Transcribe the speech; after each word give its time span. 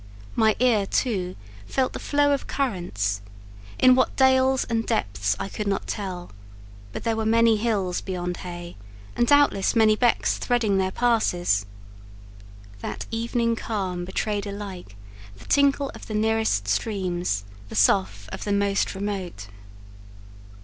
My 0.35 0.55
ear, 0.57 0.87
too, 0.87 1.35
felt 1.67 1.93
the 1.93 1.99
flow 1.99 2.33
of 2.33 2.47
currents; 2.47 3.21
in 3.77 3.93
what 3.93 4.15
dales 4.15 4.63
and 4.63 4.83
depths 4.83 5.35
I 5.39 5.47
could 5.47 5.67
not 5.67 5.85
tell: 5.85 6.31
but 6.91 7.03
there 7.03 7.15
were 7.15 7.23
many 7.23 7.57
hills 7.57 8.01
beyond 8.01 8.37
Hay, 8.37 8.77
and 9.15 9.27
doubtless 9.27 9.75
many 9.75 9.95
becks 9.95 10.39
threading 10.39 10.79
their 10.79 10.89
passes. 10.89 11.67
That 12.79 13.05
evening 13.11 13.55
calm 13.55 14.03
betrayed 14.03 14.47
alike 14.47 14.95
the 15.37 15.45
tinkle 15.45 15.91
of 15.93 16.07
the 16.07 16.15
nearest 16.15 16.67
streams, 16.67 17.43
the 17.69 17.75
sough 17.75 18.07
of 18.29 18.43
the 18.43 18.51
most 18.53 18.95
remote. 18.95 19.49